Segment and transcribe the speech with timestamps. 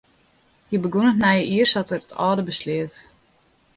[0.69, 2.93] Hy begûn it nije jier sa't er it âlde besleat.